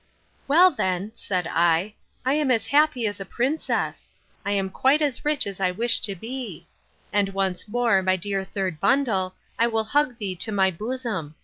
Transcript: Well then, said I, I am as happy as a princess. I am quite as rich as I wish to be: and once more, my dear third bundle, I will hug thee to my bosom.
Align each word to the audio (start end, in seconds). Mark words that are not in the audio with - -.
Well 0.47 0.71
then, 0.71 1.11
said 1.13 1.45
I, 1.45 1.93
I 2.25 2.33
am 2.33 2.49
as 2.49 2.65
happy 2.65 3.05
as 3.05 3.19
a 3.19 3.23
princess. 3.23 4.09
I 4.43 4.49
am 4.49 4.71
quite 4.71 4.99
as 4.99 5.23
rich 5.23 5.45
as 5.45 5.59
I 5.59 5.69
wish 5.69 5.99
to 5.99 6.15
be: 6.15 6.67
and 7.13 7.35
once 7.35 7.67
more, 7.67 8.01
my 8.01 8.15
dear 8.15 8.43
third 8.43 8.79
bundle, 8.79 9.35
I 9.59 9.67
will 9.67 9.83
hug 9.83 10.17
thee 10.17 10.35
to 10.37 10.51
my 10.51 10.71
bosom. 10.71 11.35